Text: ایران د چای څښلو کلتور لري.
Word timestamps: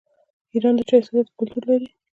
ایران 0.53 0.73
د 0.77 0.81
چای 0.89 1.01
څښلو 1.05 1.21
کلتور 1.39 1.63
لري. 1.69 1.87